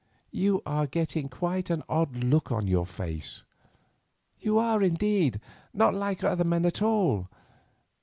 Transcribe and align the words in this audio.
You 0.31 0.63
are 0.65 0.87
getting 0.87 1.29
quite 1.29 1.69
an 1.69 1.83
odd 1.87 2.23
look 2.23 2.51
on 2.51 2.65
your 2.65 2.87
face; 2.87 3.43
you 4.39 4.57
are 4.57 4.81
indeed, 4.81 5.39
not 5.75 5.93
like 5.93 6.23
other 6.23 6.43
men 6.43 6.65
at 6.65 6.81
all. 6.81 7.27